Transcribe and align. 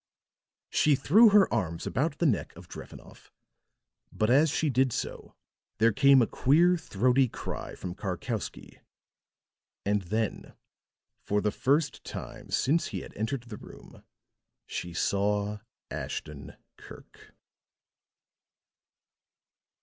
She 0.71 0.95
threw 0.95 1.29
her 1.29 1.47
arms 1.53 1.85
about 1.85 2.17
the 2.17 2.25
neck 2.25 2.55
of 2.55 2.67
Drevenoff; 2.67 3.31
but 4.11 4.31
as 4.31 4.49
she 4.49 4.67
did 4.67 4.91
so 4.91 5.35
there 5.77 5.91
came 5.91 6.23
a 6.23 6.25
queer, 6.25 6.75
throaty 6.75 7.27
cry 7.29 7.75
from 7.75 7.93
Karkowsky; 7.93 8.79
and 9.85 10.01
then 10.01 10.55
for 11.21 11.39
the 11.39 11.51
first 11.51 12.03
time 12.03 12.49
since 12.49 12.87
he 12.87 13.01
had 13.01 13.13
entered 13.15 13.43
the 13.43 13.57
room, 13.57 14.03
she 14.65 14.91
saw 14.91 15.59
Ashton 15.91 16.55
Kirk. 16.77 17.35